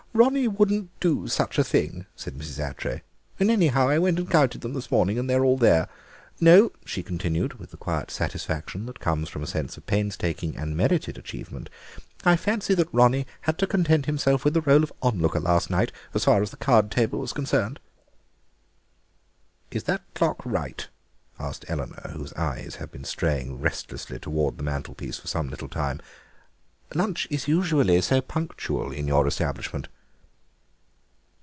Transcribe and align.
"Ronnie 0.13 0.49
wouldn't 0.49 0.89
do 0.99 1.29
such 1.29 1.57
a 1.57 1.63
thing," 1.63 2.05
said 2.17 2.35
Mrs. 2.35 2.59
Attray; 2.69 3.01
"and 3.39 3.49
anyhow 3.49 3.87
I 3.87 3.97
went 3.97 4.19
and 4.19 4.29
counted 4.29 4.59
them 4.59 4.73
this 4.73 4.91
morning 4.91 5.17
and 5.17 5.29
they're 5.29 5.45
all 5.45 5.55
there. 5.57 5.87
No," 6.41 6.73
she 6.83 7.01
continued, 7.01 7.53
with 7.53 7.71
the 7.71 7.77
quiet 7.77 8.11
satisfaction 8.11 8.87
that 8.87 8.99
comes 8.99 9.29
from 9.29 9.41
a 9.41 9.47
sense 9.47 9.77
of 9.77 9.85
painstaking 9.87 10.57
and 10.57 10.75
merited 10.75 11.17
achievement, 11.17 11.69
"I 12.25 12.35
fancy 12.35 12.73
that 12.75 12.93
Ronnie 12.93 13.25
had 13.41 13.57
to 13.59 13.67
content 13.67 14.05
himself 14.05 14.43
with 14.43 14.53
the 14.53 14.61
rôle 14.61 14.83
of 14.83 14.91
onlooker 15.01 15.39
last 15.39 15.69
night, 15.69 15.93
as 16.13 16.25
far 16.25 16.41
as 16.41 16.49
the 16.51 16.57
card 16.57 16.91
table 16.91 17.19
was 17.19 17.31
concerned." 17.31 17.79
"Is 19.71 19.83
that 19.85 20.03
clock 20.13 20.45
right?" 20.45 20.89
asked 21.39 21.63
Eleanor, 21.69 22.09
whose 22.11 22.33
eyes 22.33 22.75
had 22.75 22.91
been 22.91 23.05
straying 23.05 23.61
restlessly 23.61 24.19
towards 24.19 24.57
the 24.57 24.63
mantel 24.63 24.93
piece 24.93 25.19
for 25.19 25.27
some 25.29 25.47
little 25.49 25.69
time; 25.69 26.01
"lunch 26.93 27.29
is 27.31 27.47
usually 27.47 28.01
so 28.01 28.19
punctual 28.19 28.91
in 28.91 29.07
your 29.07 29.25
establishment." 29.25 29.87